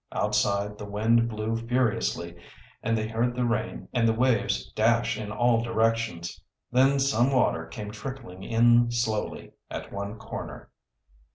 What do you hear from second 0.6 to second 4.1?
the wind blew furiously and they heard the rain and